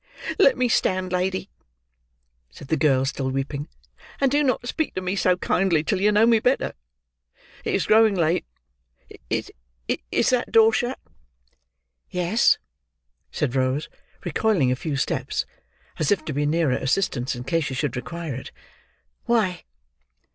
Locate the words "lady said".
1.13-2.69